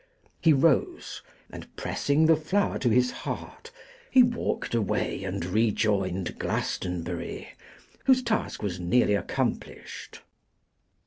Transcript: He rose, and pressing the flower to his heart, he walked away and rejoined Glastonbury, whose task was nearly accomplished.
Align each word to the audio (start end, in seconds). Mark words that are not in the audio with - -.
He 0.41 0.51
rose, 0.51 1.21
and 1.51 1.75
pressing 1.75 2.25
the 2.25 2.35
flower 2.35 2.79
to 2.79 2.89
his 2.89 3.11
heart, 3.11 3.69
he 4.09 4.23
walked 4.23 4.73
away 4.73 5.23
and 5.23 5.45
rejoined 5.45 6.39
Glastonbury, 6.39 7.49
whose 8.05 8.23
task 8.23 8.63
was 8.63 8.79
nearly 8.79 9.13
accomplished. 9.13 10.23